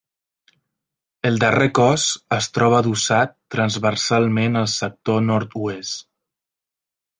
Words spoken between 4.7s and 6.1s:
sector nord-oest.